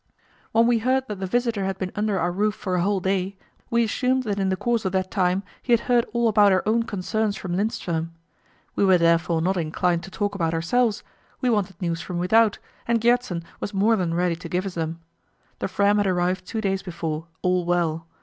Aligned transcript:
When 0.51 0.65
we 0.65 0.79
heard 0.79 1.07
that 1.09 1.19
the 1.19 1.27
visitor 1.27 1.63
had 1.65 1.77
been 1.77 1.91
under 1.95 2.17
our 2.17 2.31
roof 2.31 2.55
for 2.55 2.73
a 2.73 2.81
whole 2.81 2.99
day, 3.01 3.37
we 3.69 3.83
assumed 3.83 4.23
that 4.23 4.39
in 4.39 4.49
the 4.49 4.55
course 4.55 4.83
of 4.83 4.93
that 4.93 5.11
time 5.11 5.43
he 5.61 5.73
had 5.73 5.81
heard 5.81 6.07
all 6.11 6.27
about 6.27 6.51
our 6.51 6.63
own 6.65 6.81
concerns 6.81 7.35
from 7.35 7.55
Lindström. 7.55 8.09
We 8.75 8.83
were 8.83 8.97
therefore 8.97 9.43
not 9.43 9.57
inclined 9.57 10.01
to 10.05 10.09
talk 10.09 10.33
about 10.33 10.55
ourselves; 10.55 11.03
we 11.39 11.51
wanted 11.51 11.79
news 11.79 12.01
from 12.01 12.17
without, 12.17 12.57
and 12.87 12.99
Gjertsen 12.99 13.43
was 13.59 13.75
more 13.75 13.95
than 13.95 14.15
ready 14.15 14.35
to 14.37 14.49
give 14.49 14.65
us 14.65 14.73
them. 14.73 14.99
The 15.59 15.67
Fram 15.67 15.97
had 15.97 16.07
arrived 16.07 16.47
two 16.47 16.61
days 16.61 16.81
before, 16.81 17.27
all 17.43 17.63
well. 17.63 18.07